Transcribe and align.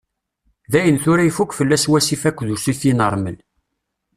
Dayen 0.71 0.97
tura 1.03 1.23
ifuk 1.29 1.51
fell-as 1.57 1.83
wasif 1.91 2.21
akked 2.29 2.47
ussifi 2.55 2.91
n 2.93 3.01
ṛmel. 3.13 3.37